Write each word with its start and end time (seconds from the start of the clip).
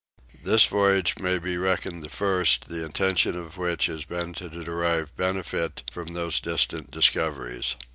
This 0.41 0.65
voyage 0.65 1.19
may 1.19 1.37
be 1.37 1.57
reckoned 1.57 2.01
the 2.03 2.09
first 2.09 2.69
the 2.69 2.83
intention 2.83 3.35
of 3.35 3.59
which 3.59 3.85
has 3.85 4.03
been 4.03 4.33
to 4.33 4.49
derive 4.49 5.15
benefit 5.15 5.83
from 5.91 6.13
those 6.13 6.39
distant 6.39 6.89
discoveries. 6.89 7.75